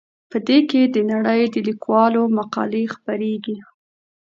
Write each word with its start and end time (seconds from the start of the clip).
په 0.31 0.37
دې 0.47 0.57
کې 0.69 0.81
د 0.95 0.97
نړۍ 1.11 1.41
د 1.53 1.55
لیکوالو 1.67 2.21
مقالې 2.37 2.83
خپریږي. 2.93 3.57